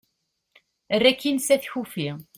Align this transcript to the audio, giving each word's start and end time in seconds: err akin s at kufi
err 0.95 1.05
akin 1.11 1.37
s 1.45 1.47
at 1.55 1.63
kufi 1.71 2.05